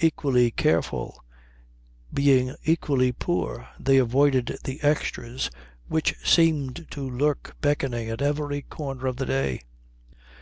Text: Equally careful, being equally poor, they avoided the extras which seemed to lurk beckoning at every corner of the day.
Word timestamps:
Equally 0.00 0.50
careful, 0.50 1.22
being 2.10 2.56
equally 2.64 3.12
poor, 3.12 3.68
they 3.78 3.98
avoided 3.98 4.56
the 4.64 4.80
extras 4.82 5.50
which 5.86 6.14
seemed 6.24 6.86
to 6.92 7.02
lurk 7.06 7.54
beckoning 7.60 8.08
at 8.08 8.22
every 8.22 8.62
corner 8.62 9.06
of 9.06 9.18
the 9.18 9.26
day. 9.26 9.60